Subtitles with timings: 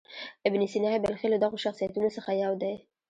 [0.47, 2.73] ابن سینا بلخي له دغو شخصیتونو څخه یو دی.